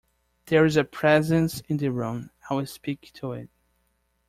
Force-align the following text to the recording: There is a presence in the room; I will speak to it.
There 0.47 0.65
is 0.65 0.77
a 0.77 0.83
presence 0.83 1.59
in 1.69 1.77
the 1.77 1.91
room; 1.91 2.31
I 2.49 2.55
will 2.55 2.65
speak 2.65 3.11
to 3.13 3.33
it. 3.33 3.51